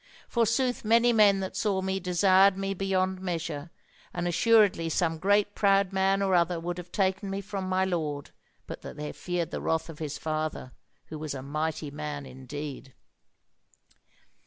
Forsooth 0.27 0.83
many 0.83 1.13
men 1.13 1.41
that 1.41 1.55
saw 1.55 1.79
me 1.83 1.99
desired 1.99 2.57
me 2.57 2.73
beyond 2.73 3.21
measure, 3.21 3.69
and 4.15 4.27
assuredly 4.27 4.89
some 4.89 5.19
great 5.19 5.53
proud 5.53 5.93
man 5.93 6.23
or 6.23 6.33
other 6.33 6.59
would 6.59 6.79
have 6.79 6.91
taken 6.91 7.29
me 7.29 7.39
from 7.39 7.69
my 7.69 7.85
lord, 7.85 8.31
but 8.65 8.81
that 8.81 8.97
they 8.97 9.11
feared 9.11 9.51
the 9.51 9.61
wrath 9.61 9.89
of 9.89 9.99
his 9.99 10.17
father, 10.17 10.71
who 11.09 11.19
was 11.19 11.35
a 11.35 11.43
mighty 11.43 11.91
man 11.91 12.25
indeed. 12.25 12.95